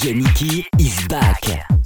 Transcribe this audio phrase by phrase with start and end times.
[0.00, 1.79] DJ Nicky is back.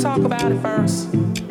[0.00, 1.49] talk about it first.